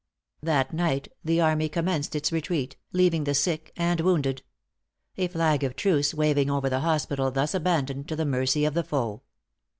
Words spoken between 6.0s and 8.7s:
waving over the hospital thus abandoned to the mercy